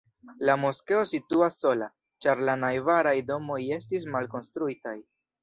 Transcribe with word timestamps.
La 0.49 0.53
moskeo 0.61 1.03
situas 1.09 1.57
sola, 1.65 1.89
ĉar 2.27 2.41
la 2.49 2.57
najbaraj 2.63 3.15
domoj 3.29 3.61
estis 3.79 4.09
malkonstruitaj. 4.19 4.97